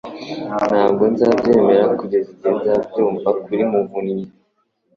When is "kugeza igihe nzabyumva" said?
1.99-3.29